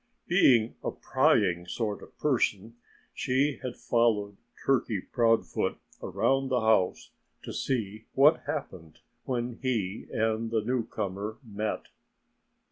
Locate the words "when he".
9.25-10.07